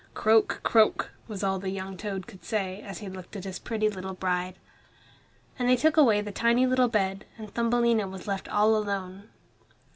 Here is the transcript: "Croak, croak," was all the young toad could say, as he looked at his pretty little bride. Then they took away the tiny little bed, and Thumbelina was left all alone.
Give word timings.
"Croak, 0.15 0.61
croak," 0.63 1.11
was 1.27 1.43
all 1.43 1.59
the 1.59 1.69
young 1.69 1.95
toad 1.95 2.25
could 2.25 2.43
say, 2.43 2.81
as 2.81 2.97
he 2.97 3.07
looked 3.07 3.35
at 3.35 3.43
his 3.43 3.59
pretty 3.59 3.87
little 3.87 4.15
bride. 4.15 4.55
Then 5.59 5.67
they 5.67 5.75
took 5.75 5.95
away 5.95 6.21
the 6.21 6.31
tiny 6.31 6.65
little 6.65 6.87
bed, 6.89 7.23
and 7.37 7.53
Thumbelina 7.53 8.07
was 8.07 8.25
left 8.27 8.47
all 8.47 8.75
alone. 8.75 9.29